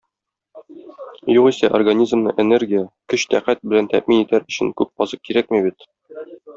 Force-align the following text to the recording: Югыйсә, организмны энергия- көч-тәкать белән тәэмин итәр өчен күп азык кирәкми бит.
Югыйсә, 1.33 1.69
организмны 1.79 2.35
энергия- 2.45 2.83
көч-тәкать 3.15 3.65
белән 3.69 3.93
тәэмин 3.95 4.27
итәр 4.27 4.51
өчен 4.53 4.77
күп 4.83 5.07
азык 5.09 5.27
кирәкми 5.31 5.67
бит. 5.71 5.93